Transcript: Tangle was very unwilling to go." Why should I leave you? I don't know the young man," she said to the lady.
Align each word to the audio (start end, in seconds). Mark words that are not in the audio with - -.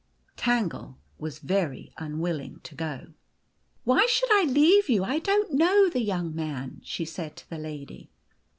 Tangle 0.35 0.97
was 1.19 1.37
very 1.37 1.93
unwilling 1.95 2.59
to 2.63 2.73
go." 2.73 3.13
Why 3.83 4.07
should 4.07 4.31
I 4.33 4.45
leave 4.45 4.89
you? 4.89 5.03
I 5.03 5.19
don't 5.19 5.53
know 5.53 5.89
the 5.91 6.01
young 6.01 6.33
man," 6.33 6.81
she 6.83 7.05
said 7.05 7.35
to 7.35 7.47
the 7.51 7.59
lady. 7.59 8.09